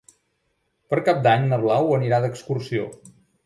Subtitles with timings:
[0.93, 2.93] Per Cap d'Any na Blau anirà d'excursió.